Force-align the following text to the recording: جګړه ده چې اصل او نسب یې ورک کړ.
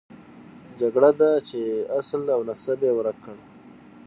جګړه 0.79 1.11
ده 1.19 1.31
چې 1.47 1.59
اصل 1.99 2.21
او 2.35 2.41
نسب 2.49 2.79
یې 2.85 2.91
ورک 2.97 3.17
کړ. 3.25 3.37